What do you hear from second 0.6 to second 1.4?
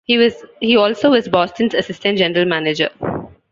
also was